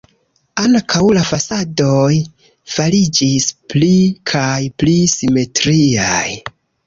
[0.61, 2.15] Ankaŭ la fasadoj
[2.77, 3.91] fariĝis pli
[4.33, 6.27] kaj pli simetriaj.